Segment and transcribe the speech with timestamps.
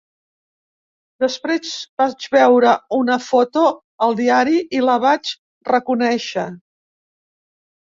[1.23, 3.67] Després vaig veure una foto
[4.07, 5.33] al diari i la vaig
[5.73, 6.49] reconèixer.